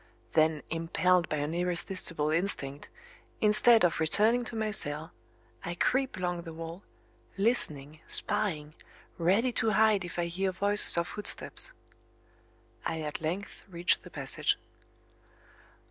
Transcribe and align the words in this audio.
Then, 0.33 0.63
impelled 0.71 1.29
by 1.29 1.37
an 1.37 1.53
irresistible 1.53 2.31
instinct, 2.31 2.89
instead 3.39 3.83
of 3.83 3.99
returning 3.99 4.43
to 4.45 4.55
my 4.55 4.71
cell, 4.71 5.11
I 5.63 5.75
creep 5.75 6.17
along 6.17 6.41
the 6.41 6.53
wall, 6.53 6.81
listening, 7.37 7.99
spying, 8.07 8.73
ready 9.19 9.51
to 9.51 9.69
hide 9.69 10.03
if 10.03 10.17
I 10.17 10.25
hear 10.25 10.51
voices 10.51 10.97
or 10.97 11.03
footsteps. 11.03 11.71
I 12.83 13.01
at 13.01 13.21
length 13.21 13.63
reach 13.69 14.01
the 14.01 14.09
passage. 14.09 14.57